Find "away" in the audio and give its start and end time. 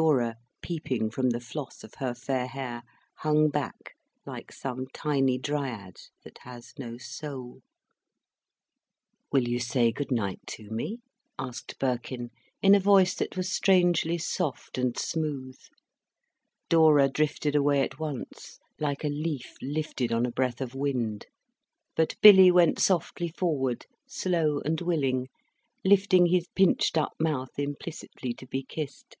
17.54-17.82